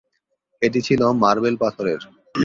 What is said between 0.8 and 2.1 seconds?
ছিল মার্বেল পাথরের।